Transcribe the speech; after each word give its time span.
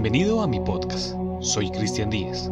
Bienvenido 0.00 0.42
a 0.42 0.46
mi 0.46 0.60
podcast. 0.60 1.16
Soy 1.40 1.72
Cristian 1.72 2.08
Díaz. 2.08 2.48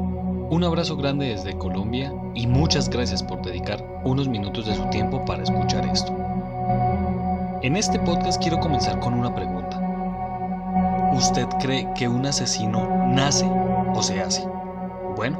Un 0.51 0.65
abrazo 0.65 0.97
grande 0.97 1.27
desde 1.27 1.57
Colombia 1.57 2.13
y 2.35 2.45
muchas 2.45 2.91
gracias 2.91 3.23
por 3.23 3.41
dedicar 3.41 4.03
unos 4.03 4.27
minutos 4.27 4.67
de 4.67 4.75
su 4.75 4.85
tiempo 4.91 5.25
para 5.25 5.45
escuchar 5.45 5.87
esto. 5.87 6.13
En 7.63 7.77
este 7.77 8.01
podcast 8.01 8.43
quiero 8.43 8.59
comenzar 8.59 8.99
con 8.99 9.15
una 9.15 9.33
pregunta. 9.33 9.81
¿Usted 11.15 11.47
cree 11.61 11.89
que 11.95 12.09
un 12.09 12.27
asesino 12.27 13.07
nace 13.13 13.49
o 13.95 14.03
se 14.03 14.21
hace? 14.21 14.45
Bueno, 15.15 15.39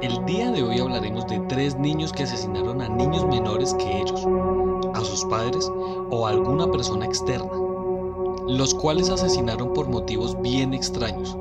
el 0.00 0.24
día 0.26 0.52
de 0.52 0.62
hoy 0.62 0.78
hablaremos 0.78 1.26
de 1.26 1.40
tres 1.48 1.76
niños 1.76 2.12
que 2.12 2.22
asesinaron 2.22 2.80
a 2.82 2.88
niños 2.88 3.26
menores 3.26 3.74
que 3.74 4.00
ellos, 4.00 4.24
a 4.94 5.00
sus 5.00 5.24
padres 5.24 5.68
o 6.10 6.24
a 6.24 6.30
alguna 6.30 6.70
persona 6.70 7.04
externa 7.04 7.50
los 8.48 8.74
cuales 8.74 9.10
asesinaron 9.10 9.74
por 9.74 9.88
motivos 9.88 10.40
bien 10.40 10.72
extraños, 10.72 11.36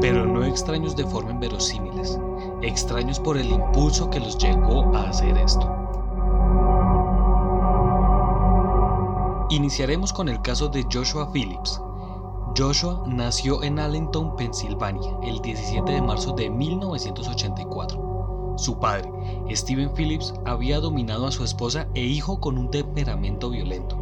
pero 0.00 0.26
no 0.26 0.44
extraños 0.44 0.96
de 0.96 1.04
forma 1.04 1.32
inverosímiles, 1.32 2.18
extraños 2.62 3.20
por 3.20 3.36
el 3.36 3.50
impulso 3.50 4.08
que 4.10 4.20
los 4.20 4.38
llevó 4.38 4.94
a 4.94 5.10
hacer 5.10 5.36
esto. 5.38 5.70
Iniciaremos 9.50 10.12
con 10.12 10.28
el 10.28 10.40
caso 10.42 10.68
de 10.68 10.84
Joshua 10.92 11.30
Phillips. 11.32 11.80
Joshua 12.56 13.02
nació 13.06 13.62
en 13.62 13.78
Allentown, 13.78 14.36
Pensilvania, 14.36 15.16
el 15.22 15.40
17 15.40 15.92
de 15.92 16.02
marzo 16.02 16.32
de 16.32 16.50
1984. 16.50 18.54
Su 18.56 18.78
padre, 18.78 19.10
Stephen 19.50 19.92
Phillips, 19.94 20.34
había 20.44 20.80
dominado 20.80 21.26
a 21.26 21.32
su 21.32 21.44
esposa 21.44 21.88
e 21.94 22.02
hijo 22.02 22.40
con 22.40 22.56
un 22.56 22.70
temperamento 22.70 23.50
violento. 23.50 23.96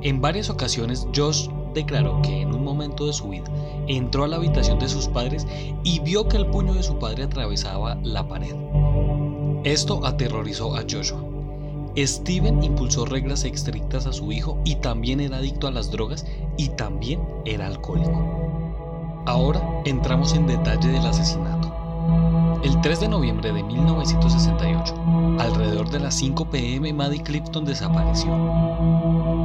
En 0.00 0.20
varias 0.20 0.50
ocasiones 0.50 1.06
Josh 1.14 1.48
declaró 1.74 2.22
que 2.22 2.40
en 2.40 2.54
un 2.54 2.64
momento 2.64 3.06
de 3.06 3.12
su 3.12 3.28
vida 3.28 3.50
entró 3.86 4.24
a 4.24 4.28
la 4.28 4.36
habitación 4.36 4.78
de 4.78 4.88
sus 4.88 5.08
padres 5.08 5.46
y 5.82 6.00
vio 6.00 6.28
que 6.28 6.36
el 6.36 6.46
puño 6.46 6.72
de 6.72 6.82
su 6.82 6.98
padre 6.98 7.24
atravesaba 7.24 7.96
la 8.02 8.26
pared. 8.26 8.54
Esto 9.64 10.04
aterrorizó 10.04 10.76
a 10.76 10.84
Joshua. 10.88 11.22
Steven 11.96 12.62
impulsó 12.62 13.04
reglas 13.06 13.44
estrictas 13.44 14.06
a 14.06 14.12
su 14.12 14.32
hijo 14.32 14.58
y 14.64 14.76
también 14.76 15.20
era 15.20 15.36
adicto 15.36 15.68
a 15.68 15.70
las 15.70 15.90
drogas 15.90 16.26
y 16.56 16.70
también 16.70 17.20
era 17.44 17.66
alcohólico. 17.66 19.22
Ahora 19.26 19.62
entramos 19.84 20.34
en 20.34 20.46
detalle 20.46 20.88
del 20.88 21.06
asesinato. 21.06 21.63
El 22.62 22.80
3 22.80 23.00
de 23.00 23.08
noviembre 23.08 23.52
de 23.52 23.62
1968, 23.62 24.94
alrededor 25.38 25.90
de 25.90 26.00
las 26.00 26.14
5 26.14 26.46
pm, 26.46 26.92
Maddie 26.92 27.22
Clifton 27.22 27.64
desapareció. 27.64 28.32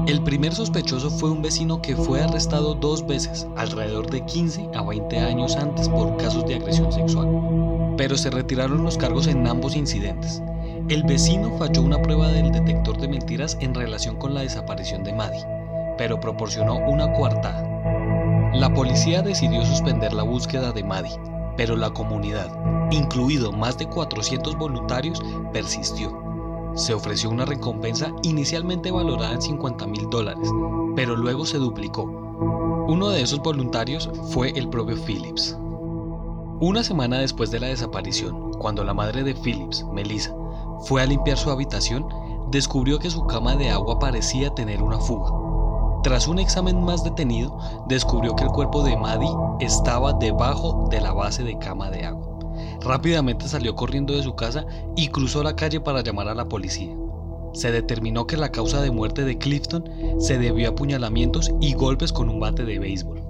El 0.07 0.23
primer 0.23 0.55
sospechoso 0.55 1.09
fue 1.09 1.29
un 1.29 1.41
vecino 1.41 1.81
que 1.81 1.95
fue 1.95 2.21
arrestado 2.21 2.73
dos 2.73 3.05
veces, 3.05 3.47
alrededor 3.57 4.09
de 4.09 4.25
15 4.25 4.69
a 4.73 4.81
20 4.81 5.19
años 5.19 5.55
antes 5.55 5.88
por 5.89 6.17
casos 6.17 6.45
de 6.47 6.55
agresión 6.55 6.91
sexual, 6.91 7.27
pero 7.97 8.17
se 8.17 8.29
retiraron 8.29 8.83
los 8.83 8.97
cargos 8.97 9.27
en 9.27 9.45
ambos 9.47 9.75
incidentes. 9.75 10.41
El 10.89 11.03
vecino 11.03 11.51
falló 11.57 11.83
una 11.83 12.01
prueba 12.01 12.29
del 12.29 12.51
detector 12.51 12.97
de 12.97 13.07
mentiras 13.07 13.57
en 13.59 13.75
relación 13.75 14.16
con 14.16 14.33
la 14.33 14.41
desaparición 14.41 15.03
de 15.03 15.13
Maddie, 15.13 15.45
pero 15.97 16.19
proporcionó 16.19 16.77
una 16.77 17.13
coartada. 17.13 17.63
La 18.53 18.73
policía 18.73 19.21
decidió 19.21 19.63
suspender 19.66 20.13
la 20.13 20.23
búsqueda 20.23 20.71
de 20.71 20.83
Maddie, 20.83 21.19
pero 21.59 21.75
la 21.75 21.89
comunidad, 21.89 22.49
incluido 22.89 23.51
más 23.51 23.78
de 23.78 23.85
400 23.85 24.56
voluntarios, 24.57 25.22
persistió 25.51 26.17
se 26.73 26.94
ofreció 26.94 27.29
una 27.29 27.44
recompensa 27.44 28.13
inicialmente 28.23 28.91
valorada 28.91 29.34
en 29.34 29.41
50 29.41 29.85
mil 29.88 30.09
dólares, 30.09 30.50
pero 30.95 31.17
luego 31.17 31.45
se 31.45 31.57
duplicó. 31.57 32.03
Uno 32.88 33.09
de 33.09 33.22
esos 33.22 33.39
voluntarios 33.39 34.09
fue 34.31 34.51
el 34.51 34.69
propio 34.69 34.95
Phillips. 34.95 35.57
Una 36.61 36.81
semana 36.81 37.19
después 37.19 37.51
de 37.51 37.59
la 37.59 37.67
desaparición, 37.67 38.53
cuando 38.53 38.85
la 38.85 38.94
madre 38.94 39.23
de 39.23 39.35
Phillips, 39.35 39.85
Melissa, 39.91 40.34
fue 40.85 41.01
a 41.01 41.05
limpiar 41.05 41.38
su 41.38 41.51
habitación, 41.51 42.07
descubrió 42.51 43.00
que 43.00 43.09
su 43.09 43.28
cama 43.28 43.57
de 43.57 43.69
agua 43.69 44.00
parecía 44.00 44.55
tener 44.55 44.81
una 44.81 45.00
fuga. 45.00 45.38
Tras 46.09 46.28
un 46.28 46.40
examen 46.40 46.84
más 46.84 47.03
detenido, 47.03 47.56
descubrió 47.88 48.36
que 48.36 48.44
el 48.44 48.50
cuerpo 48.50 48.81
de 48.81 48.97
Maddie 48.97 49.30
estaba 49.59 50.12
debajo 50.14 50.88
de 50.90 51.00
la 51.02 51.14
base 51.14 51.44
de 51.44 51.56
cama 51.59 51.92
de 51.92 52.03
agua. 52.03 52.40
Rápidamente 52.81 53.47
salió 53.47 53.75
corriendo 53.75 54.16
de 54.16 54.24
su 54.24 54.34
casa 54.34 54.66
y 54.96 55.09
cruzó 55.09 55.44
la 55.44 55.56
calle 55.56 55.80
para 55.80 56.02
llamar 56.02 56.28
a 56.28 56.34
la 56.34 56.50
policía. 56.50 56.92
Se 57.53 57.72
determinó 57.72 58.25
que 58.25 58.38
la 58.38 58.52
causa 58.52 58.81
de 58.81 58.90
muerte 58.90 59.24
de 59.24 59.38
Clifton 59.38 59.88
se 60.18 60.40
debió 60.40 60.70
a 60.70 60.72
apuñalamientos 60.72 61.52
y 61.62 61.75
golpes 61.75 62.12
con 62.12 62.28
un 62.28 62.40
bate 62.40 62.66
de 62.66 62.80
béisbol. 62.80 63.22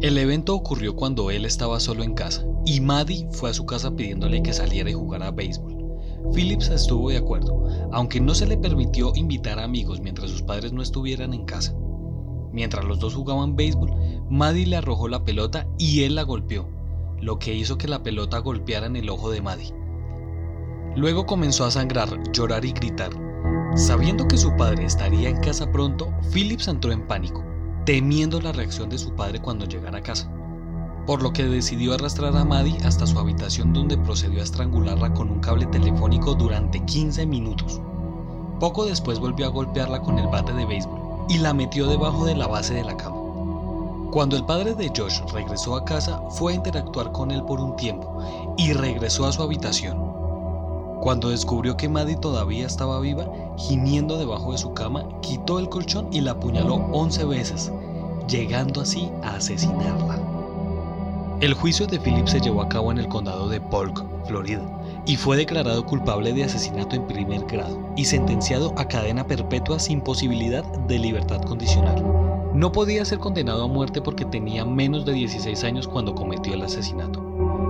El 0.00 0.16
evento 0.16 0.54
ocurrió 0.54 0.94
cuando 0.94 1.32
él 1.32 1.44
estaba 1.44 1.80
solo 1.80 2.04
en 2.04 2.14
casa 2.14 2.44
y 2.64 2.82
Maddie 2.82 3.26
fue 3.32 3.50
a 3.50 3.54
su 3.54 3.66
casa 3.66 3.90
pidiéndole 3.90 4.44
que 4.44 4.52
saliera 4.52 4.90
y 4.90 4.94
jugara 4.94 5.26
a 5.26 5.32
béisbol. 5.32 5.73
Phillips 6.32 6.68
estuvo 6.68 7.10
de 7.10 7.18
acuerdo, 7.18 7.68
aunque 7.92 8.20
no 8.20 8.34
se 8.34 8.46
le 8.46 8.56
permitió 8.56 9.12
invitar 9.14 9.58
a 9.58 9.64
amigos 9.64 10.00
mientras 10.00 10.30
sus 10.30 10.42
padres 10.42 10.72
no 10.72 10.82
estuvieran 10.82 11.34
en 11.34 11.44
casa. 11.44 11.74
Mientras 12.52 12.84
los 12.84 13.00
dos 13.00 13.14
jugaban 13.14 13.56
béisbol, 13.56 13.90
Maddie 14.30 14.66
le 14.66 14.76
arrojó 14.76 15.08
la 15.08 15.24
pelota 15.24 15.66
y 15.76 16.04
él 16.04 16.14
la 16.14 16.22
golpeó, 16.22 16.68
lo 17.20 17.38
que 17.38 17.54
hizo 17.54 17.76
que 17.76 17.88
la 17.88 18.02
pelota 18.02 18.38
golpeara 18.38 18.86
en 18.86 18.96
el 18.96 19.10
ojo 19.10 19.30
de 19.30 19.42
Maddie. 19.42 19.74
Luego 20.96 21.26
comenzó 21.26 21.64
a 21.64 21.70
sangrar, 21.72 22.08
llorar 22.32 22.64
y 22.64 22.72
gritar. 22.72 23.10
Sabiendo 23.74 24.28
que 24.28 24.36
su 24.36 24.54
padre 24.56 24.84
estaría 24.84 25.28
en 25.28 25.40
casa 25.40 25.70
pronto, 25.72 26.12
Phillips 26.32 26.68
entró 26.68 26.92
en 26.92 27.06
pánico, 27.08 27.44
temiendo 27.84 28.40
la 28.40 28.52
reacción 28.52 28.88
de 28.88 28.98
su 28.98 29.14
padre 29.14 29.40
cuando 29.40 29.66
llegara 29.66 29.98
a 29.98 30.02
casa, 30.02 30.30
por 31.06 31.22
lo 31.22 31.32
que 31.32 31.44
decidió 31.44 31.94
arrastrar 31.94 32.36
a 32.36 32.44
Maddie 32.44 32.78
hasta 32.84 33.06
su 33.06 33.18
habitación 33.18 33.72
donde 33.72 33.98
procedió 33.98 34.40
a 34.40 34.44
estrangularla 34.44 35.12
con 35.12 35.30
un 35.30 35.40
cable 35.40 35.66
telefónico 35.66 36.34
durante 36.34 36.80
15 36.80 37.26
minutos. 37.26 37.80
Poco 38.58 38.86
después 38.86 39.18
volvió 39.18 39.46
a 39.46 39.50
golpearla 39.50 40.00
con 40.00 40.18
el 40.18 40.28
bate 40.28 40.52
de 40.52 40.64
béisbol 40.64 41.26
y 41.28 41.38
la 41.38 41.52
metió 41.52 41.86
debajo 41.86 42.24
de 42.24 42.34
la 42.34 42.46
base 42.46 42.74
de 42.74 42.84
la 42.84 42.96
cama. 42.96 43.16
Cuando 44.10 44.36
el 44.36 44.44
padre 44.44 44.74
de 44.74 44.92
Josh 44.96 45.20
regresó 45.32 45.74
a 45.74 45.84
casa, 45.84 46.22
fue 46.30 46.52
a 46.52 46.56
interactuar 46.56 47.10
con 47.12 47.30
él 47.30 47.42
por 47.42 47.60
un 47.60 47.74
tiempo 47.76 48.18
y 48.56 48.72
regresó 48.72 49.26
a 49.26 49.32
su 49.32 49.42
habitación. 49.42 49.98
Cuando 51.00 51.30
descubrió 51.30 51.76
que 51.76 51.88
Maddie 51.88 52.16
todavía 52.16 52.66
estaba 52.66 53.00
viva, 53.00 53.26
gimiendo 53.58 54.16
debajo 54.16 54.52
de 54.52 54.58
su 54.58 54.72
cama, 54.72 55.04
quitó 55.20 55.58
el 55.58 55.68
colchón 55.68 56.08
y 56.12 56.20
la 56.20 56.30
apuñaló 56.30 56.76
11 56.92 57.24
veces, 57.24 57.72
llegando 58.28 58.80
así 58.80 59.10
a 59.22 59.34
asesinarla. 59.34 60.33
El 61.44 61.52
juicio 61.52 61.86
de 61.86 62.00
Philip 62.00 62.26
se 62.26 62.40
llevó 62.40 62.62
a 62.62 62.70
cabo 62.70 62.90
en 62.90 62.96
el 62.96 63.06
condado 63.06 63.50
de 63.50 63.60
Polk, 63.60 64.02
Florida, 64.24 64.62
y 65.04 65.16
fue 65.16 65.36
declarado 65.36 65.84
culpable 65.84 66.32
de 66.32 66.44
asesinato 66.44 66.96
en 66.96 67.06
primer 67.06 67.44
grado 67.44 67.78
y 67.98 68.06
sentenciado 68.06 68.72
a 68.78 68.88
cadena 68.88 69.26
perpetua 69.26 69.78
sin 69.78 70.00
posibilidad 70.00 70.64
de 70.64 70.98
libertad 70.98 71.42
condicional. 71.42 72.02
No 72.54 72.72
podía 72.72 73.04
ser 73.04 73.18
condenado 73.18 73.64
a 73.64 73.68
muerte 73.68 74.00
porque 74.00 74.24
tenía 74.24 74.64
menos 74.64 75.04
de 75.04 75.12
16 75.12 75.64
años 75.64 75.86
cuando 75.86 76.14
cometió 76.14 76.54
el 76.54 76.62
asesinato. 76.62 77.22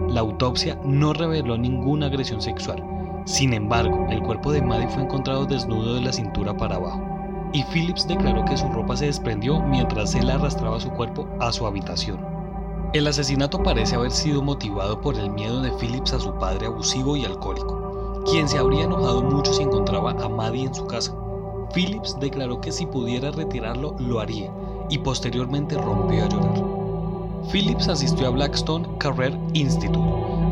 La 0.08 0.20
autopsia 0.20 0.78
no 0.84 1.12
reveló 1.12 1.58
ninguna 1.58 2.06
agresión 2.06 2.40
sexual. 2.40 2.80
Sin 3.24 3.52
embargo, 3.52 4.06
el 4.08 4.22
cuerpo 4.22 4.52
de 4.52 4.62
Maddie 4.62 4.86
fue 4.86 5.02
encontrado 5.02 5.46
desnudo 5.46 5.96
de 5.96 6.02
la 6.02 6.12
cintura 6.12 6.56
para 6.56 6.76
abajo, 6.76 7.02
y 7.52 7.64
Phillips 7.64 8.06
declaró 8.06 8.44
que 8.44 8.56
su 8.56 8.68
ropa 8.68 8.96
se 8.96 9.06
desprendió 9.06 9.58
mientras 9.58 10.14
él 10.14 10.30
arrastraba 10.30 10.78
su 10.78 10.90
cuerpo 10.90 11.28
a 11.40 11.50
su 11.50 11.66
habitación. 11.66 12.33
El 12.94 13.08
asesinato 13.08 13.60
parece 13.60 13.96
haber 13.96 14.12
sido 14.12 14.40
motivado 14.40 15.00
por 15.00 15.16
el 15.16 15.28
miedo 15.28 15.60
de 15.60 15.72
Phillips 15.72 16.12
a 16.12 16.20
su 16.20 16.32
padre 16.34 16.66
abusivo 16.66 17.16
y 17.16 17.24
alcohólico, 17.24 18.22
quien 18.30 18.48
se 18.48 18.56
habría 18.56 18.84
enojado 18.84 19.20
mucho 19.20 19.52
si 19.52 19.64
encontraba 19.64 20.12
a 20.12 20.28
Maddie 20.28 20.66
en 20.66 20.74
su 20.76 20.86
casa. 20.86 21.12
Phillips 21.74 22.16
declaró 22.20 22.60
que 22.60 22.70
si 22.70 22.86
pudiera 22.86 23.32
retirarlo 23.32 23.96
lo 23.98 24.20
haría, 24.20 24.52
y 24.90 24.98
posteriormente 24.98 25.76
rompió 25.76 26.24
a 26.24 26.28
llorar. 26.28 26.64
Phillips 27.50 27.88
asistió 27.88 28.28
a 28.28 28.30
Blackstone 28.30 28.86
Career 28.98 29.36
Institute, 29.54 29.98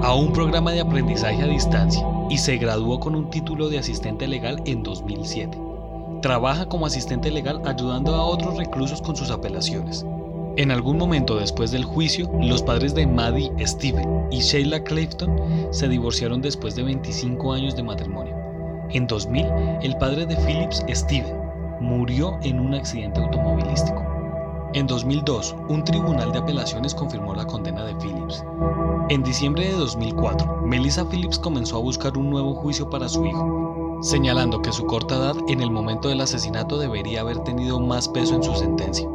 a 0.03 0.13
un 0.13 0.33
programa 0.33 0.73
de 0.73 0.81
aprendizaje 0.81 1.41
a 1.41 1.47
distancia, 1.47 2.05
y 2.29 2.39
se 2.39 2.57
graduó 2.57 2.99
con 2.99 3.15
un 3.15 3.31
título 3.31 3.69
de 3.69 3.79
asistente 3.79 4.27
legal 4.27 4.61
en 4.65 4.83
2007. 4.83 5.57
Trabaja 6.23 6.67
como 6.67 6.87
asistente 6.87 7.31
legal 7.31 7.63
ayudando 7.65 8.17
a 8.17 8.25
otros 8.25 8.57
reclusos 8.57 9.01
con 9.01 9.15
sus 9.15 9.31
apelaciones. 9.31 10.05
En 10.57 10.71
algún 10.71 10.99
momento 10.99 11.37
después 11.37 11.71
del 11.71 11.85
juicio, 11.85 12.31
los 12.43 12.63
padres 12.63 12.95
de 12.95 13.07
Maddie 13.07 13.51
Steven 13.67 14.27
y 14.31 14.41
Sheila 14.41 14.85
Clifton 14.85 15.35
se 15.71 15.89
divorciaron 15.89 16.43
después 16.43 16.77
de 16.77 16.83
25 16.83 17.55
años 17.55 17.75
de 17.75 17.83
matrimonio. 17.83 18.37
En 18.91 19.07
2000, 19.07 19.47
el 19.81 19.97
padre 19.97 20.27
de 20.27 20.37
Phillips, 20.37 20.85
Steven, 20.91 21.35
murió 21.81 22.39
en 22.43 22.61
un 22.61 22.75
accidente 22.75 23.21
automovilístico. 23.21 24.05
En 24.75 24.87
2002, 24.87 25.57
un 25.71 25.85
tribunal 25.85 26.33
de 26.33 26.41
apelaciones 26.41 26.95
confirmó 26.95 27.35
la 27.35 27.47
condena 27.47 27.85
de 27.85 27.95
Phillips. 27.95 28.45
En 29.09 29.23
diciembre 29.23 29.69
de 29.69 29.73
2004, 29.73 30.65
Melissa 30.67 31.07
Phillips 31.07 31.39
comenzó 31.39 31.79
a 31.79 31.81
buscar 31.81 32.19
un 32.19 32.29
nuevo 32.29 32.55
juicio 32.55 32.91
para 32.91 33.09
su 33.09 33.25
hijo, 33.25 33.99
señalando 34.03 34.61
que 34.61 34.73
su 34.73 34.85
corta 34.85 35.17
edad 35.17 35.37
en 35.49 35.63
el 35.63 35.71
momento 35.71 36.09
del 36.09 36.21
asesinato 36.21 36.77
debería 36.77 37.23
haber 37.23 37.39
tenido 37.39 37.81
más 37.81 38.07
peso 38.07 38.35
en 38.35 38.43
su 38.43 38.55
sentencia. 38.55 39.09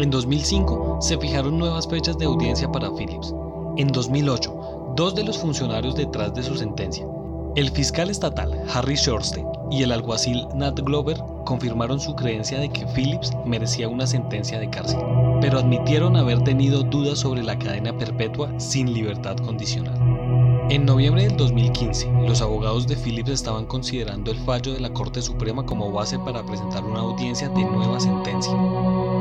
En 0.00 0.08
2005 0.08 0.96
se 1.02 1.18
fijaron 1.18 1.58
nuevas 1.58 1.86
fechas 1.86 2.16
de 2.16 2.24
audiencia 2.24 2.72
para 2.72 2.90
Phillips. 2.90 3.34
En 3.76 3.88
2008, 3.88 4.92
dos 4.96 5.14
de 5.14 5.22
los 5.22 5.36
funcionarios 5.36 5.94
detrás 5.94 6.32
de 6.32 6.42
su 6.42 6.56
sentencia, 6.56 7.06
el 7.54 7.70
fiscal 7.70 8.08
estatal 8.08 8.64
Harry 8.72 8.94
Shorstein 8.94 9.46
y 9.70 9.82
el 9.82 9.92
alguacil 9.92 10.48
Nat 10.54 10.80
Glover 10.80 11.18
confirmaron 11.44 12.00
su 12.00 12.14
creencia 12.16 12.58
de 12.60 12.70
que 12.70 12.86
Phillips 12.86 13.32
merecía 13.44 13.88
una 13.88 14.06
sentencia 14.06 14.58
de 14.58 14.70
cárcel, 14.70 15.00
pero 15.42 15.58
admitieron 15.58 16.16
haber 16.16 16.42
tenido 16.44 16.82
dudas 16.82 17.18
sobre 17.18 17.42
la 17.42 17.58
cadena 17.58 17.92
perpetua 17.92 18.58
sin 18.58 18.94
libertad 18.94 19.36
condicional. 19.36 20.29
En 20.70 20.86
noviembre 20.86 21.24
del 21.24 21.36
2015, 21.36 22.08
los 22.28 22.40
abogados 22.40 22.86
de 22.86 22.94
Phillips 22.94 23.30
estaban 23.30 23.66
considerando 23.66 24.30
el 24.30 24.38
fallo 24.38 24.72
de 24.72 24.78
la 24.78 24.92
Corte 24.92 25.20
Suprema 25.20 25.66
como 25.66 25.90
base 25.90 26.16
para 26.20 26.44
presentar 26.44 26.84
una 26.84 27.00
audiencia 27.00 27.48
de 27.48 27.64
nueva 27.64 27.98
sentencia. 27.98 28.52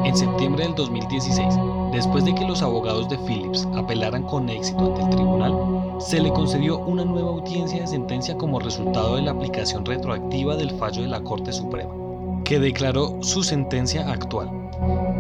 En 0.06 0.16
septiembre 0.16 0.66
del 0.66 0.76
2016, 0.76 1.56
después 1.92 2.24
de 2.24 2.36
que 2.36 2.46
los 2.46 2.62
abogados 2.62 3.10
de 3.10 3.18
Phillips 3.18 3.68
apelaran 3.76 4.22
con 4.28 4.48
éxito 4.48 4.86
ante 4.86 5.02
el 5.02 5.10
tribunal, 5.10 5.56
se 6.00 6.22
le 6.22 6.30
concedió 6.30 6.78
una 6.78 7.04
nueva 7.04 7.32
audiencia 7.32 7.82
de 7.82 7.88
sentencia 7.88 8.38
como 8.38 8.60
resultado 8.60 9.16
de 9.16 9.24
la 9.24 9.32
aplicación 9.32 9.84
retroactiva 9.84 10.56
del 10.56 10.70
fallo 10.78 11.02
de 11.02 11.08
la 11.08 11.24
Corte 11.24 11.52
Suprema 11.52 12.00
que 12.46 12.60
declaró 12.60 13.22
su 13.22 13.44
sentencia 13.44 14.10
actual. 14.10 14.50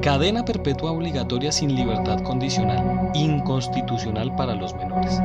Cadena 0.01 0.45
perpetua 0.45 0.91
obligatoria 0.91 1.51
sin 1.51 1.75
libertad 1.75 2.23
condicional, 2.23 3.11
inconstitucional 3.13 4.35
para 4.35 4.55
los 4.55 4.73
menores. 4.73 5.19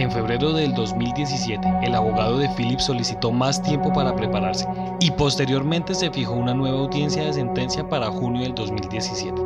En 0.00 0.10
febrero 0.10 0.54
del 0.54 0.72
2017, 0.72 1.60
el 1.82 1.94
abogado 1.94 2.38
de 2.38 2.48
Phillips 2.56 2.86
solicitó 2.86 3.30
más 3.32 3.62
tiempo 3.62 3.92
para 3.92 4.16
prepararse 4.16 4.66
y 4.98 5.10
posteriormente 5.10 5.94
se 5.94 6.10
fijó 6.10 6.32
una 6.32 6.54
nueva 6.54 6.78
audiencia 6.78 7.22
de 7.22 7.34
sentencia 7.34 7.86
para 7.86 8.10
junio 8.10 8.40
del 8.40 8.54
2017. 8.54 9.42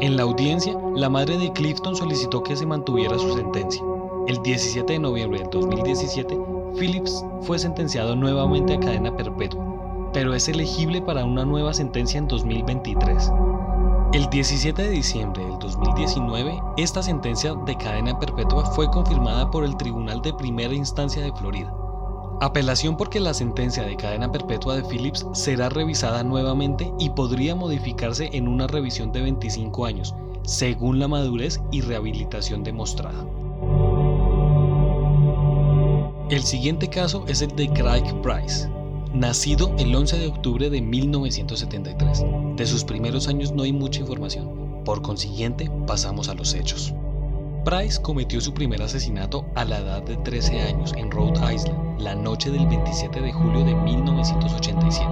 En 0.00 0.16
la 0.16 0.22
audiencia, 0.22 0.72
la 0.94 1.08
madre 1.08 1.36
de 1.36 1.52
Clifton 1.52 1.96
solicitó 1.96 2.44
que 2.44 2.54
se 2.54 2.64
mantuviera 2.64 3.18
su 3.18 3.34
sentencia. 3.34 3.82
El 4.28 4.40
17 4.44 4.92
de 4.92 4.98
noviembre 5.00 5.40
del 5.40 5.50
2017, 5.50 6.38
Phillips 6.78 7.24
fue 7.40 7.58
sentenciado 7.58 8.14
nuevamente 8.14 8.74
a 8.74 8.78
cadena 8.78 9.16
perpetua 9.16 9.72
pero 10.12 10.34
es 10.34 10.48
elegible 10.48 11.00
para 11.00 11.24
una 11.24 11.44
nueva 11.44 11.72
sentencia 11.72 12.18
en 12.18 12.28
2023. 12.28 13.32
El 14.12 14.28
17 14.28 14.82
de 14.82 14.90
diciembre 14.90 15.42
del 15.42 15.58
2019, 15.58 16.60
esta 16.76 17.02
sentencia 17.02 17.54
de 17.54 17.78
cadena 17.78 18.18
perpetua 18.18 18.66
fue 18.66 18.90
confirmada 18.90 19.50
por 19.50 19.64
el 19.64 19.74
Tribunal 19.78 20.20
de 20.20 20.34
Primera 20.34 20.74
Instancia 20.74 21.22
de 21.22 21.32
Florida. 21.32 21.74
Apelación 22.42 22.98
porque 22.98 23.20
la 23.20 23.32
sentencia 23.32 23.84
de 23.84 23.96
cadena 23.96 24.30
perpetua 24.30 24.76
de 24.76 24.82
Phillips 24.82 25.26
será 25.32 25.70
revisada 25.70 26.22
nuevamente 26.24 26.92
y 26.98 27.08
podría 27.08 27.54
modificarse 27.54 28.28
en 28.34 28.48
una 28.48 28.66
revisión 28.66 29.12
de 29.12 29.22
25 29.22 29.86
años, 29.86 30.14
según 30.42 30.98
la 30.98 31.08
madurez 31.08 31.62
y 31.70 31.80
rehabilitación 31.80 32.62
demostrada. 32.64 33.24
El 36.28 36.42
siguiente 36.42 36.88
caso 36.88 37.24
es 37.28 37.40
el 37.40 37.56
de 37.56 37.70
Craig 37.70 38.04
Price, 38.22 38.68
nacido 39.14 39.74
el 39.78 39.94
11 39.94 40.18
de 40.18 40.26
octubre 40.26 40.70
de 40.70 40.80
1973. 40.80 42.24
De 42.56 42.66
sus 42.66 42.84
primeros 42.84 43.28
años 43.28 43.52
no 43.52 43.62
hay 43.62 43.72
mucha 43.72 44.00
información, 44.00 44.82
por 44.84 45.02
consiguiente 45.02 45.70
pasamos 45.86 46.28
a 46.28 46.34
los 46.34 46.54
hechos. 46.54 46.94
Price 47.64 48.00
cometió 48.02 48.40
su 48.40 48.52
primer 48.52 48.82
asesinato 48.82 49.44
a 49.54 49.64
la 49.64 49.78
edad 49.78 50.02
de 50.02 50.16
13 50.16 50.62
años 50.62 50.92
en 50.96 51.10
Rhode 51.10 51.54
Island, 51.54 52.00
la 52.00 52.14
noche 52.14 52.50
del 52.50 52.66
27 52.66 53.20
de 53.20 53.32
julio 53.32 53.64
de 53.64 53.74
1987. 53.74 55.06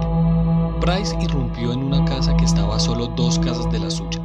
Price 0.81 1.15
irrumpió 1.21 1.71
en 1.71 1.83
una 1.83 2.03
casa 2.03 2.35
que 2.35 2.43
estaba 2.43 2.79
solo 2.79 3.07
dos 3.07 3.39
casas 3.39 3.71
de 3.71 3.79
la 3.79 3.89
suya. 3.89 4.19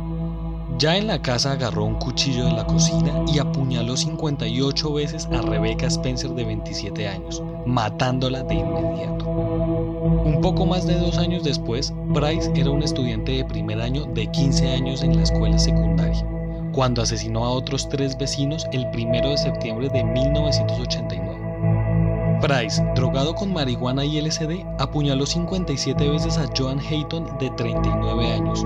Ya 0.78 0.96
en 0.96 1.06
la 1.06 1.22
casa 1.22 1.52
agarró 1.52 1.84
un 1.84 1.94
cuchillo 1.94 2.44
de 2.46 2.52
la 2.52 2.66
cocina 2.66 3.24
y 3.32 3.38
apuñaló 3.38 3.96
58 3.96 4.92
veces 4.92 5.26
a 5.26 5.40
Rebecca 5.40 5.86
Spencer 5.86 6.30
de 6.32 6.44
27 6.44 7.08
años, 7.08 7.42
matándola 7.64 8.42
de 8.42 8.56
inmediato. 8.56 9.65
Un 10.06 10.40
poco 10.40 10.64
más 10.66 10.86
de 10.86 10.94
dos 10.94 11.18
años 11.18 11.42
después, 11.42 11.92
Bryce 12.06 12.52
era 12.54 12.70
un 12.70 12.80
estudiante 12.80 13.32
de 13.32 13.44
primer 13.44 13.80
año 13.80 14.04
de 14.04 14.28
15 14.28 14.68
años 14.68 15.02
en 15.02 15.16
la 15.16 15.24
escuela 15.24 15.58
secundaria, 15.58 16.24
cuando 16.72 17.02
asesinó 17.02 17.44
a 17.44 17.50
otros 17.50 17.88
tres 17.88 18.16
vecinos 18.16 18.64
el 18.70 18.86
1 18.86 19.30
de 19.30 19.36
septiembre 19.36 19.88
de 19.88 20.04
1989. 20.04 22.38
Bryce, 22.40 22.80
drogado 22.94 23.34
con 23.34 23.52
marihuana 23.52 24.04
y 24.04 24.20
LSD, 24.20 24.64
apuñaló 24.78 25.26
57 25.26 26.08
veces 26.08 26.38
a 26.38 26.46
Joan 26.56 26.78
Hayton 26.78 27.36
de 27.40 27.50
39 27.50 28.32
años. 28.32 28.64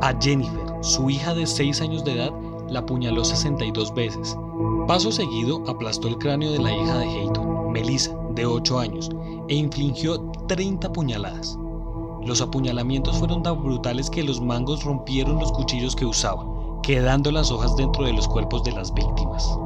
A 0.00 0.12
Jennifer, 0.20 0.66
su 0.80 1.08
hija 1.08 1.34
de 1.34 1.46
6 1.46 1.82
años 1.82 2.04
de 2.04 2.14
edad, 2.14 2.32
la 2.68 2.80
apuñaló 2.80 3.24
62 3.24 3.94
veces. 3.94 4.36
Paso 4.88 5.12
seguido, 5.12 5.62
aplastó 5.68 6.08
el 6.08 6.18
cráneo 6.18 6.50
de 6.50 6.58
la 6.58 6.72
hija 6.72 6.98
de 6.98 7.06
Hayton, 7.06 7.70
Melissa, 7.70 8.10
de 8.34 8.46
8 8.46 8.78
años, 8.78 9.10
e 9.50 9.54
infligió 9.56 10.20
30 10.46 10.92
puñaladas. 10.92 11.58
Los 12.24 12.40
apuñalamientos 12.40 13.18
fueron 13.18 13.42
tan 13.42 13.62
brutales 13.62 14.08
que 14.08 14.22
los 14.22 14.40
mangos 14.40 14.84
rompieron 14.84 15.40
los 15.40 15.50
cuchillos 15.50 15.96
que 15.96 16.06
usaba, 16.06 16.46
quedando 16.82 17.32
las 17.32 17.50
hojas 17.50 17.76
dentro 17.76 18.04
de 18.04 18.12
los 18.12 18.28
cuerpos 18.28 18.62
de 18.62 18.72
las 18.72 18.94
víctimas. 18.94 19.58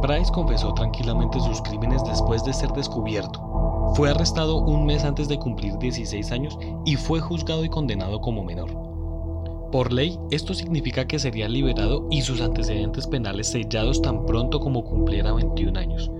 Price 0.00 0.32
confesó 0.32 0.72
tranquilamente 0.72 1.38
sus 1.40 1.60
crímenes 1.60 2.02
después 2.04 2.42
de 2.44 2.54
ser 2.54 2.72
descubierto. 2.72 3.92
Fue 3.94 4.10
arrestado 4.10 4.56
un 4.56 4.86
mes 4.86 5.04
antes 5.04 5.28
de 5.28 5.38
cumplir 5.38 5.76
16 5.78 6.32
años 6.32 6.58
y 6.86 6.96
fue 6.96 7.20
juzgado 7.20 7.64
y 7.64 7.68
condenado 7.68 8.20
como 8.20 8.42
menor. 8.42 8.70
Por 9.70 9.92
ley, 9.92 10.18
esto 10.30 10.54
significa 10.54 11.06
que 11.06 11.18
sería 11.18 11.48
liberado 11.48 12.06
y 12.10 12.22
sus 12.22 12.40
antecedentes 12.40 13.06
penales 13.06 13.48
sellados 13.48 14.00
tan 14.00 14.24
pronto 14.24 14.58
como 14.58 14.84
cumpliera 14.84 15.32
21 15.32 15.78
años. 15.78 16.10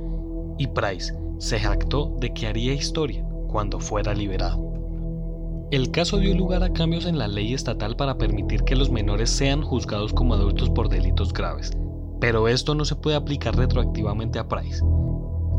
Y 0.59 0.67
Price, 0.67 1.13
se 1.43 1.59
jactó 1.59 2.15
de 2.21 2.33
que 2.33 2.47
haría 2.47 2.73
historia 2.73 3.27
cuando 3.49 3.81
fuera 3.81 4.15
liberado. 4.15 4.63
El 5.73 5.91
caso 5.91 6.19
dio 6.19 6.37
lugar 6.37 6.63
a 6.63 6.73
cambios 6.73 7.05
en 7.05 7.19
la 7.19 7.27
ley 7.27 7.53
estatal 7.53 7.97
para 7.97 8.17
permitir 8.17 8.63
que 8.63 8.77
los 8.77 8.93
menores 8.93 9.29
sean 9.29 9.61
juzgados 9.61 10.13
como 10.13 10.35
adultos 10.35 10.71
por 10.71 10.89
delitos 10.89 11.33
graves, 11.33 11.73
pero 12.21 12.47
esto 12.47 12.77
no 12.77 12.85
se 12.85 12.95
puede 12.95 13.17
aplicar 13.17 13.57
retroactivamente 13.57 14.39
a 14.39 14.47
Price. 14.47 14.85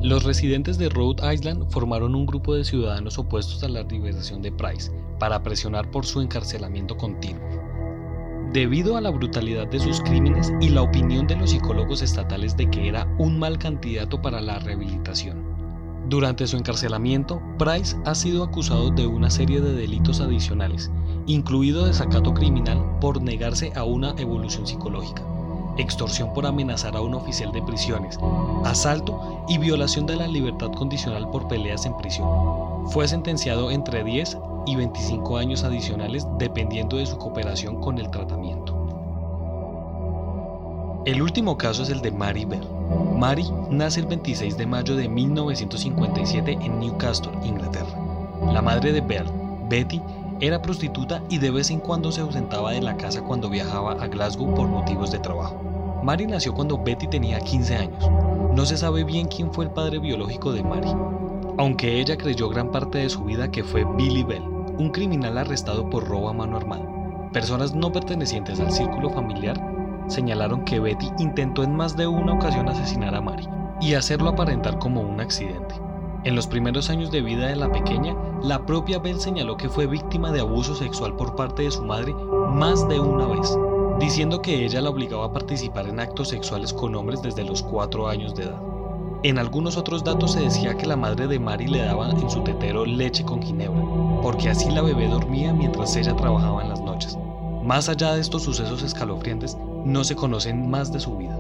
Los 0.02 0.24
residentes 0.24 0.78
de 0.78 0.88
Rhode 0.88 1.34
Island 1.34 1.70
formaron 1.70 2.16
un 2.16 2.28
grupo 2.28 2.56
de 2.56 2.64
ciudadanos 2.64 3.20
opuestos 3.20 3.62
a 3.66 3.68
la 3.68 3.84
liberación 3.84 4.42
de 4.42 4.54
Price 4.54 4.90
para 5.20 5.44
presionar 5.44 5.92
por 5.92 6.06
su 6.06 6.22
encarcelamiento 6.22 6.96
continuo. 6.96 7.44
Debido 8.54 8.96
a 8.96 9.02
la 9.02 9.10
brutalidad 9.10 9.68
de 9.68 9.80
sus 9.80 10.00
crímenes 10.00 10.54
y 10.62 10.70
la 10.70 10.84
opinión 10.84 11.28
de 11.28 11.36
los 11.36 11.50
psicólogos 11.50 12.02
estatales 12.02 12.56
de 12.56 12.70
que 12.70 12.88
era 12.88 13.06
un 13.20 13.38
mal 13.38 13.58
candidato 13.60 14.22
para 14.22 14.40
la 14.40 14.60
rehabilitación. 14.60 15.53
Durante 16.10 16.48
su 16.48 16.58
encarcelamiento, 16.58 17.42
Price 17.58 17.96
ha 18.06 18.14
sido 18.14 18.44
acusado 18.44 18.90
de 18.92 19.08
una 19.08 19.30
serie 19.30 19.62
de 19.62 19.74
delitos 19.74 20.20
adicionales, 20.20 20.92
incluido 21.28 21.86
desacato 21.86 22.34
criminal 22.34 22.98
por 23.00 23.22
negarse 23.22 23.72
a 23.76 23.86
una 23.86 24.12
evolución 24.18 24.68
psicológica, 24.68 25.24
extorsión 25.78 26.34
por 26.34 26.46
amenazar 26.46 26.98
a 26.98 27.02
un 27.02 27.14
oficial 27.14 27.52
de 27.54 27.62
prisiones, 27.62 28.20
asalto 28.66 29.46
y 29.48 29.58
violación 29.58 30.06
de 30.06 30.18
la 30.18 30.28
libertad 30.28 30.72
condicional 30.72 31.30
por 31.32 31.48
peleas 31.48 31.86
en 31.86 31.96
prisión. 31.96 32.28
Fue 32.88 33.08
sentenciado 33.08 33.72
entre 33.72 34.04
10 34.04 34.38
y 34.66 34.76
25 34.76 35.38
años 35.38 35.64
adicionales 35.64 36.28
dependiendo 36.38 36.98
de 36.98 37.06
su 37.06 37.18
cooperación 37.18 37.80
con 37.80 37.98
el 37.98 38.10
tratamiento. 38.12 38.63
El 41.06 41.22
último 41.22 41.58
caso 41.58 41.84
es 41.84 41.90
el 41.90 42.00
de 42.00 42.12
Mary 42.12 42.46
Bell. 42.46 42.66
Mary 43.18 43.46
nace 43.70 44.00
el 44.00 44.06
26 44.06 44.56
de 44.56 44.66
mayo 44.66 44.96
de 44.96 45.10
1957 45.10 46.58
en 46.62 46.80
Newcastle, 46.80 47.34
Inglaterra. 47.44 47.94
La 48.54 48.62
madre 48.62 48.94
de 48.94 49.02
Bell, 49.02 49.26
Betty, 49.68 50.02
era 50.40 50.62
prostituta 50.62 51.22
y 51.28 51.40
de 51.40 51.52
vez 51.52 51.72
en 51.72 51.82
cuando 51.82 52.10
se 52.10 52.22
ausentaba 52.22 52.72
de 52.72 52.82
la 52.82 52.96
casa 52.96 53.22
cuando 53.22 53.50
viajaba 53.50 54.02
a 54.02 54.08
Glasgow 54.08 54.56
por 54.56 54.70
motivos 54.70 55.12
de 55.12 55.20
trabajo. 55.20 55.60
Mary 56.04 56.26
nació 56.26 56.54
cuando 56.54 56.82
Betty 56.82 57.08
tenía 57.08 57.42
15 57.42 57.76
años. 57.76 58.10
No 58.56 58.66
se 58.66 58.78
sabe 58.78 59.04
bien 59.04 59.28
quién 59.28 59.52
fue 59.52 59.66
el 59.66 59.72
padre 59.72 60.00
biológico 60.00 60.54
de 60.54 60.64
Mary, 60.64 60.96
aunque 61.58 62.00
ella 62.00 62.16
creyó 62.16 62.48
gran 62.48 62.72
parte 62.72 63.00
de 63.00 63.10
su 63.10 63.26
vida 63.26 63.52
que 63.52 63.66
fue 63.66 63.84
Billy 63.98 64.24
Bell, 64.24 64.44
un 64.78 64.90
criminal 64.90 65.38
arrestado 65.38 65.90
por 65.90 66.08
robo 66.08 66.30
a 66.30 66.34
mano 66.34 66.56
armada. 66.56 66.88
Personas 67.34 67.76
no 67.76 67.92
pertenecientes 67.92 68.62
al 68.62 68.72
círculo 68.72 69.10
familiar 69.10 69.73
señalaron 70.08 70.66
que 70.66 70.80
Betty 70.80 71.10
intentó 71.20 71.64
en 71.64 71.76
más 71.76 71.96
de 71.96 72.08
una 72.08 72.34
ocasión 72.34 72.70
asesinar 72.70 73.16
a 73.16 73.22
Mary 73.22 73.48
y 73.82 73.94
hacerlo 73.96 74.30
aparentar 74.30 74.80
como 74.80 75.02
un 75.02 75.20
accidente. 75.20 75.76
En 76.24 76.36
los 76.36 76.48
primeros 76.48 76.90
años 76.90 77.12
de 77.12 77.22
vida 77.22 77.48
de 77.48 77.56
la 77.58 77.70
pequeña, 77.70 78.16
la 78.42 78.66
propia 78.66 79.00
Bell 79.00 79.20
señaló 79.20 79.58
que 79.58 79.68
fue 79.68 79.88
víctima 79.88 80.32
de 80.32 80.40
abuso 80.40 80.74
sexual 80.74 81.16
por 81.16 81.36
parte 81.36 81.64
de 81.64 81.72
su 81.72 81.84
madre 81.84 82.14
más 82.54 82.88
de 82.88 83.00
una 83.00 83.26
vez, 83.28 83.58
diciendo 84.00 84.42
que 84.42 84.64
ella 84.64 84.80
la 84.80 84.90
obligaba 84.90 85.26
a 85.26 85.34
participar 85.34 85.88
en 85.88 86.00
actos 86.00 86.30
sexuales 86.30 86.72
con 86.74 86.96
hombres 86.96 87.22
desde 87.22 87.44
los 87.44 87.62
4 87.64 88.08
años 88.08 88.36
de 88.36 88.44
edad. 88.44 88.62
En 89.24 89.38
algunos 89.38 89.78
otros 89.78 90.04
datos 90.04 90.34
se 90.34 90.42
decía 90.42 90.76
que 90.78 90.86
la 90.86 90.96
madre 90.96 91.28
de 91.28 91.40
Mary 91.40 91.68
le 91.68 91.80
daba 91.80 92.10
en 92.10 92.30
su 92.30 92.42
tetero 92.42 92.86
leche 92.86 93.24
con 93.24 93.42
ginebra, 93.42 93.82
porque 94.22 94.50
así 94.50 94.70
la 94.72 94.82
bebé 94.82 95.08
dormía 95.08 95.54
mientras 95.54 95.96
ella 95.96 96.16
trabajaba 96.16 96.62
en 96.62 96.70
las 96.70 96.82
noches. 96.82 97.18
Más 97.64 97.88
allá 97.88 98.14
de 98.14 98.22
estos 98.22 98.44
sucesos 98.44 98.84
escalofriantes, 98.84 99.58
no 99.86 100.04
se 100.04 100.16
conocen 100.16 100.70
más 100.70 100.92
de 100.94 101.00
su 101.00 101.18
vida. 101.18 101.38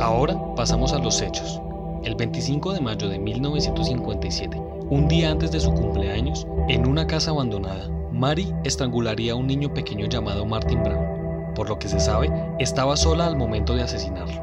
Ahora 0.00 0.36
pasamos 0.54 0.92
a 0.92 0.98
los 0.98 1.20
hechos. 1.20 1.60
El 2.04 2.14
25 2.14 2.72
de 2.72 2.80
mayo 2.80 3.08
de 3.08 3.18
1957, 3.18 4.60
un 4.90 5.08
día 5.08 5.30
antes 5.30 5.50
de 5.50 5.60
su 5.60 5.72
cumpleaños, 5.72 6.46
en 6.68 6.86
una 6.86 7.06
casa 7.06 7.30
abandonada, 7.32 7.88
Mary 8.12 8.54
estrangularía 8.64 9.32
a 9.32 9.36
un 9.36 9.46
niño 9.46 9.72
pequeño 9.74 10.06
llamado 10.06 10.46
Martin 10.46 10.82
Brown. 10.82 11.52
Por 11.54 11.68
lo 11.68 11.78
que 11.78 11.88
se 11.88 12.00
sabe, 12.00 12.30
estaba 12.58 12.96
sola 12.96 13.26
al 13.26 13.36
momento 13.36 13.74
de 13.74 13.82
asesinarlo. 13.82 14.40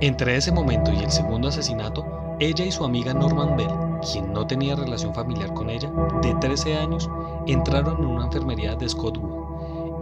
Entre 0.00 0.36
ese 0.36 0.52
momento 0.52 0.92
y 0.92 0.98
el 0.98 1.10
segundo 1.10 1.48
asesinato, 1.48 2.36
ella 2.38 2.64
y 2.64 2.72
su 2.72 2.84
amiga 2.84 3.12
Norman 3.12 3.56
Bell, 3.56 3.68
quien 4.00 4.32
no 4.32 4.46
tenía 4.46 4.76
relación 4.76 5.14
familiar 5.14 5.52
con 5.54 5.68
ella, 5.68 5.90
de 6.22 6.34
13 6.36 6.76
años, 6.76 7.10
entraron 7.46 7.98
en 7.98 8.06
una 8.06 8.24
enfermería 8.26 8.74
de 8.74 8.88
Scottwood 8.88 9.51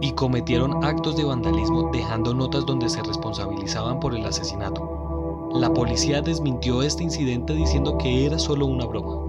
y 0.01 0.11
cometieron 0.11 0.83
actos 0.83 1.15
de 1.15 1.23
vandalismo 1.23 1.89
dejando 1.93 2.33
notas 2.33 2.65
donde 2.65 2.89
se 2.89 3.03
responsabilizaban 3.03 3.99
por 3.99 4.15
el 4.15 4.25
asesinato. 4.25 5.49
La 5.53 5.73
policía 5.73 6.21
desmintió 6.21 6.81
este 6.81 7.03
incidente 7.03 7.53
diciendo 7.53 7.97
que 7.97 8.25
era 8.25 8.39
solo 8.39 8.65
una 8.65 8.85
broma. 8.85 9.21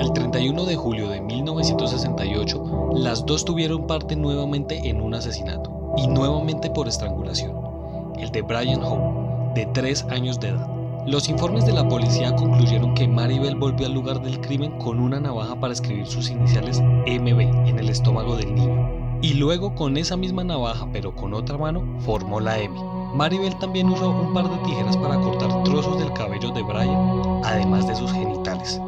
El 0.00 0.12
31 0.12 0.64
de 0.64 0.76
julio 0.76 1.08
de 1.08 1.20
1968, 1.20 2.92
las 2.94 3.24
dos 3.26 3.44
tuvieron 3.44 3.86
parte 3.86 4.16
nuevamente 4.16 4.88
en 4.88 5.00
un 5.00 5.14
asesinato, 5.14 5.94
y 5.96 6.06
nuevamente 6.06 6.70
por 6.70 6.88
estrangulación, 6.88 7.56
el 8.18 8.30
de 8.30 8.42
Brian 8.42 8.82
Howe, 8.82 9.52
de 9.54 9.66
3 9.66 10.06
años 10.10 10.40
de 10.40 10.48
edad. 10.48 10.68
Los 11.06 11.28
informes 11.28 11.64
de 11.64 11.72
la 11.72 11.88
policía 11.88 12.34
concluyeron 12.34 12.94
que 12.94 13.08
Maribel 13.08 13.56
volvió 13.56 13.86
al 13.86 13.94
lugar 13.94 14.20
del 14.20 14.40
crimen 14.40 14.78
con 14.78 15.00
una 15.00 15.20
navaja 15.20 15.58
para 15.58 15.72
escribir 15.72 16.06
sus 16.06 16.30
iniciales 16.30 16.80
MB 16.80 17.40
en 17.66 17.78
el 17.78 17.88
estómago 17.88 18.36
del 18.36 18.54
niño. 18.54 18.97
Y 19.20 19.34
luego 19.34 19.74
con 19.74 19.96
esa 19.96 20.16
misma 20.16 20.44
navaja, 20.44 20.86
pero 20.92 21.14
con 21.14 21.34
otra 21.34 21.58
mano, 21.58 21.82
formó 22.00 22.38
la 22.38 22.58
M. 22.58 22.78
Maribel 23.14 23.56
también 23.58 23.88
usó 23.88 24.10
un 24.10 24.32
par 24.32 24.48
de 24.48 24.56
tijeras 24.58 24.96
para 24.96 25.18
cortar 25.20 25.62
trozos 25.64 25.98
del 25.98 26.12
cabello 26.12 26.50
de 26.50 26.62
Brian, 26.62 27.42
además 27.42 27.88
de 27.88 27.96
sus 27.96 28.12
genitales. 28.12 28.80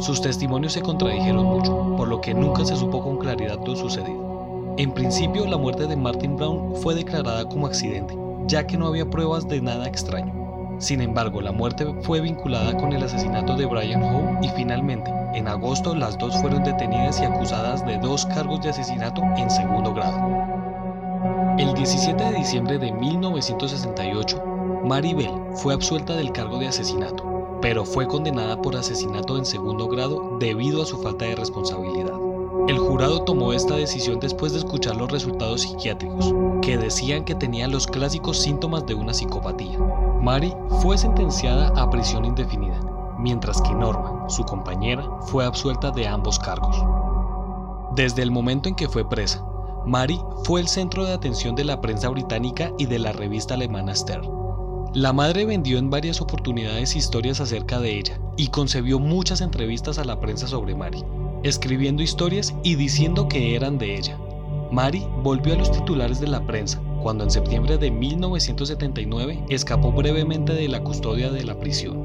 Sus 0.00 0.20
testimonios 0.20 0.72
se 0.72 0.82
contradijeron 0.82 1.44
mucho, 1.44 1.94
por 1.96 2.08
lo 2.08 2.20
que 2.20 2.34
nunca 2.34 2.64
se 2.64 2.74
supo 2.74 3.02
con 3.02 3.18
claridad 3.18 3.60
lo 3.64 3.76
sucedido. 3.76 4.74
En 4.76 4.92
principio, 4.92 5.46
la 5.46 5.56
muerte 5.56 5.86
de 5.86 5.96
Martin 5.96 6.36
Brown 6.36 6.74
fue 6.76 6.94
declarada 6.94 7.48
como 7.48 7.66
accidente, 7.66 8.16
ya 8.46 8.66
que 8.66 8.76
no 8.76 8.88
había 8.88 9.08
pruebas 9.08 9.46
de 9.46 9.60
nada 9.60 9.86
extraño. 9.86 10.45
Sin 10.78 11.00
embargo, 11.00 11.40
la 11.40 11.52
muerte 11.52 11.86
fue 12.02 12.20
vinculada 12.20 12.76
con 12.76 12.92
el 12.92 13.02
asesinato 13.02 13.56
de 13.56 13.64
Brian 13.64 14.02
Howe 14.02 14.38
y 14.42 14.48
finalmente, 14.50 15.10
en 15.34 15.48
agosto, 15.48 15.94
las 15.94 16.18
dos 16.18 16.36
fueron 16.40 16.64
detenidas 16.64 17.18
y 17.20 17.24
acusadas 17.24 17.84
de 17.86 17.98
dos 17.98 18.26
cargos 18.26 18.62
de 18.62 18.70
asesinato 18.70 19.22
en 19.38 19.50
segundo 19.50 19.94
grado. 19.94 20.18
El 21.58 21.72
17 21.72 22.22
de 22.22 22.34
diciembre 22.34 22.78
de 22.78 22.92
1968, 22.92 24.42
Maribel 24.84 25.30
fue 25.54 25.72
absuelta 25.72 26.14
del 26.14 26.30
cargo 26.32 26.58
de 26.58 26.68
asesinato, 26.68 27.58
pero 27.62 27.86
fue 27.86 28.06
condenada 28.06 28.60
por 28.60 28.76
asesinato 28.76 29.38
en 29.38 29.46
segundo 29.46 29.88
grado 29.88 30.36
debido 30.38 30.82
a 30.82 30.86
su 30.86 30.98
falta 30.98 31.24
de 31.24 31.36
responsabilidad. 31.36 32.12
El 32.68 32.78
jurado 32.78 33.22
tomó 33.22 33.52
esta 33.52 33.76
decisión 33.76 34.20
después 34.20 34.52
de 34.52 34.58
escuchar 34.58 34.96
los 34.96 35.10
resultados 35.10 35.62
psiquiátricos, 35.62 36.34
que 36.62 36.76
decían 36.76 37.24
que 37.24 37.34
tenía 37.34 37.68
los 37.68 37.86
clásicos 37.86 38.42
síntomas 38.42 38.84
de 38.86 38.94
una 38.94 39.14
psicopatía. 39.14 39.78
Mary 40.26 40.52
fue 40.82 40.98
sentenciada 40.98 41.68
a 41.80 41.88
prisión 41.88 42.24
indefinida, 42.24 42.80
mientras 43.16 43.62
que 43.62 43.72
Norma, 43.72 44.28
su 44.28 44.42
compañera, 44.42 45.08
fue 45.28 45.44
absuelta 45.44 45.92
de 45.92 46.08
ambos 46.08 46.40
cargos. 46.40 46.76
Desde 47.94 48.22
el 48.22 48.32
momento 48.32 48.68
en 48.68 48.74
que 48.74 48.88
fue 48.88 49.08
presa, 49.08 49.46
Mary 49.86 50.18
fue 50.42 50.60
el 50.60 50.66
centro 50.66 51.04
de 51.04 51.12
atención 51.12 51.54
de 51.54 51.62
la 51.62 51.80
prensa 51.80 52.08
británica 52.08 52.72
y 52.76 52.86
de 52.86 52.98
la 52.98 53.12
revista 53.12 53.54
alemana 53.54 53.94
Stern. 53.94 54.28
La 54.94 55.12
madre 55.12 55.44
vendió 55.44 55.78
en 55.78 55.90
varias 55.90 56.20
oportunidades 56.20 56.96
historias 56.96 57.40
acerca 57.40 57.78
de 57.78 57.96
ella 57.96 58.20
y 58.36 58.48
concebió 58.48 58.98
muchas 58.98 59.40
entrevistas 59.40 59.96
a 59.96 60.04
la 60.04 60.18
prensa 60.18 60.48
sobre 60.48 60.74
Mary, 60.74 61.04
escribiendo 61.44 62.02
historias 62.02 62.52
y 62.64 62.74
diciendo 62.74 63.28
que 63.28 63.54
eran 63.54 63.78
de 63.78 63.96
ella. 63.96 64.18
Mary 64.72 65.06
volvió 65.22 65.54
a 65.54 65.58
los 65.58 65.70
titulares 65.70 66.18
de 66.18 66.26
la 66.26 66.44
prensa 66.44 66.82
cuando 67.06 67.22
en 67.22 67.30
septiembre 67.30 67.78
de 67.78 67.92
1979 67.92 69.44
escapó 69.48 69.92
brevemente 69.92 70.54
de 70.54 70.66
la 70.66 70.82
custodia 70.82 71.30
de 71.30 71.44
la 71.44 71.60
prisión. 71.60 72.04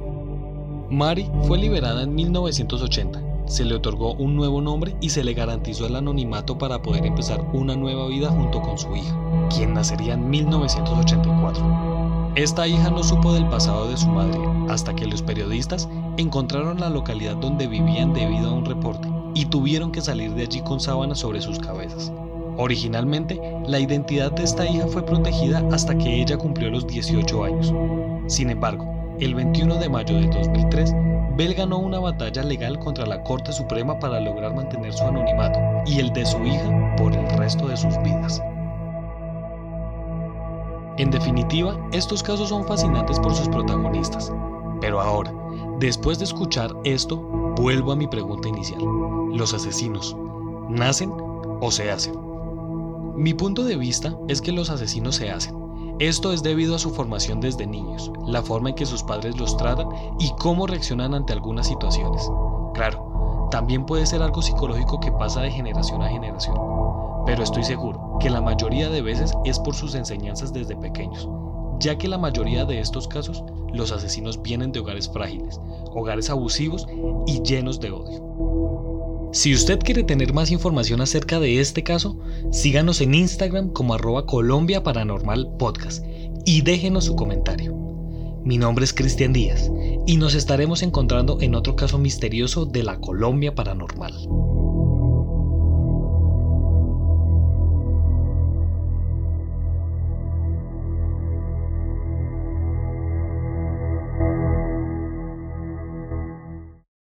Mary 0.91 1.27
fue 1.47 1.57
liberada 1.57 2.03
en 2.03 2.13
1980, 2.13 3.47
se 3.47 3.65
le 3.65 3.73
otorgó 3.73 4.13
un 4.13 4.35
nuevo 4.35 4.61
nombre 4.61 4.95
y 5.01 5.09
se 5.09 5.23
le 5.23 5.33
garantizó 5.33 5.87
el 5.87 5.95
anonimato 5.95 6.59
para 6.59 6.83
poder 6.83 7.07
empezar 7.07 7.43
una 7.51 7.75
nueva 7.75 8.05
vida 8.09 8.29
junto 8.29 8.61
con 8.61 8.77
su 8.77 8.95
hija, 8.95 9.17
quien 9.49 9.73
nacería 9.73 10.13
en 10.13 10.29
1984. 10.29 12.33
Esta 12.35 12.67
hija 12.67 12.91
no 12.91 13.03
supo 13.03 13.33
del 13.33 13.47
pasado 13.47 13.89
de 13.89 13.97
su 13.97 14.07
madre 14.07 14.37
hasta 14.69 14.95
que 14.95 15.07
los 15.07 15.23
periodistas 15.23 15.89
encontraron 16.17 16.79
la 16.79 16.91
localidad 16.91 17.37
donde 17.37 17.65
vivían 17.65 18.13
debido 18.13 18.51
a 18.51 18.53
un 18.53 18.65
reporte 18.65 19.09
y 19.33 19.47
tuvieron 19.47 19.91
que 19.91 20.01
salir 20.01 20.35
de 20.35 20.43
allí 20.43 20.61
con 20.61 20.79
sábanas 20.79 21.17
sobre 21.17 21.41
sus 21.41 21.57
cabezas. 21.57 22.11
Originalmente, 22.57 23.39
la 23.67 23.79
identidad 23.79 24.31
de 24.31 24.43
esta 24.43 24.65
hija 24.65 24.87
fue 24.87 25.05
protegida 25.05 25.63
hasta 25.71 25.97
que 25.97 26.21
ella 26.21 26.37
cumplió 26.37 26.69
los 26.69 26.87
18 26.87 27.43
años. 27.43 27.73
Sin 28.27 28.49
embargo, 28.49 28.85
el 29.19 29.35
21 29.35 29.75
de 29.75 29.89
mayo 29.89 30.15
de 30.15 30.27
2003, 30.27 30.93
Bell 31.35 31.53
ganó 31.53 31.77
una 31.79 31.99
batalla 31.99 32.43
legal 32.43 32.79
contra 32.79 33.05
la 33.05 33.23
Corte 33.23 33.51
Suprema 33.53 33.99
para 33.99 34.19
lograr 34.19 34.53
mantener 34.55 34.93
su 34.93 35.03
anonimato 35.03 35.59
y 35.85 35.99
el 35.99 36.11
de 36.13 36.25
su 36.25 36.43
hija 36.43 36.95
por 36.97 37.13
el 37.13 37.29
resto 37.37 37.67
de 37.67 37.77
sus 37.77 37.95
vidas. 38.03 38.41
En 40.97 41.09
definitiva, 41.09 41.77
estos 41.93 42.21
casos 42.21 42.49
son 42.49 42.65
fascinantes 42.65 43.19
por 43.19 43.33
sus 43.33 43.47
protagonistas. 43.47 44.31
Pero 44.81 44.99
ahora, 44.99 45.33
después 45.79 46.19
de 46.19 46.25
escuchar 46.25 46.75
esto, 46.83 47.17
vuelvo 47.57 47.91
a 47.91 47.95
mi 47.95 48.07
pregunta 48.07 48.49
inicial. 48.49 48.81
¿Los 49.33 49.53
asesinos 49.53 50.15
nacen 50.69 51.11
o 51.61 51.71
se 51.71 51.89
hacen? 51.91 52.30
Mi 53.21 53.35
punto 53.35 53.63
de 53.63 53.75
vista 53.75 54.17
es 54.27 54.41
que 54.41 54.51
los 54.51 54.71
asesinos 54.71 55.17
se 55.17 55.29
hacen. 55.29 55.55
Esto 55.99 56.33
es 56.33 56.41
debido 56.41 56.73
a 56.73 56.79
su 56.79 56.89
formación 56.89 57.39
desde 57.39 57.67
niños, 57.67 58.11
la 58.25 58.41
forma 58.41 58.69
en 58.69 58.75
que 58.75 58.87
sus 58.87 59.03
padres 59.03 59.37
los 59.37 59.55
tratan 59.57 59.89
y 60.19 60.31
cómo 60.39 60.65
reaccionan 60.65 61.13
ante 61.13 61.31
algunas 61.31 61.67
situaciones. 61.67 62.27
Claro, 62.73 63.47
también 63.51 63.85
puede 63.85 64.07
ser 64.07 64.23
algo 64.23 64.41
psicológico 64.41 64.99
que 64.99 65.11
pasa 65.11 65.41
de 65.41 65.51
generación 65.51 66.01
a 66.01 66.09
generación, 66.09 66.57
pero 67.27 67.43
estoy 67.43 67.63
seguro 67.63 68.17
que 68.19 68.31
la 68.31 68.41
mayoría 68.41 68.89
de 68.89 69.03
veces 69.03 69.33
es 69.45 69.59
por 69.59 69.75
sus 69.75 69.93
enseñanzas 69.93 70.51
desde 70.51 70.75
pequeños, 70.75 71.29
ya 71.79 71.99
que 71.99 72.07
la 72.07 72.17
mayoría 72.17 72.65
de 72.65 72.79
estos 72.79 73.07
casos 73.07 73.43
los 73.71 73.91
asesinos 73.91 74.41
vienen 74.41 74.71
de 74.71 74.79
hogares 74.79 75.07
frágiles, 75.07 75.61
hogares 75.93 76.31
abusivos 76.31 76.87
y 77.27 77.39
llenos 77.43 77.79
de 77.79 77.91
odio. 77.91 78.30
Si 79.33 79.53
usted 79.53 79.79
quiere 79.79 80.03
tener 80.03 80.33
más 80.33 80.51
información 80.51 80.99
acerca 80.99 81.39
de 81.39 81.61
este 81.61 81.83
caso, 81.83 82.19
síganos 82.51 82.99
en 82.99 83.13
Instagram 83.13 83.69
como 83.69 83.93
arroba 83.93 84.25
Colombia 84.25 84.83
Paranormal 84.83 85.55
Podcast 85.57 86.05
y 86.45 86.63
déjenos 86.63 87.05
su 87.05 87.15
comentario. 87.15 87.73
Mi 88.43 88.57
nombre 88.57 88.83
es 88.83 88.93
Cristian 88.93 89.31
Díaz 89.31 89.71
y 90.05 90.17
nos 90.17 90.33
estaremos 90.33 90.83
encontrando 90.83 91.37
en 91.39 91.55
otro 91.55 91.77
caso 91.77 91.97
misterioso 91.97 92.65
de 92.65 92.83
la 92.83 92.99
Colombia 92.99 93.55
Paranormal. 93.55 94.13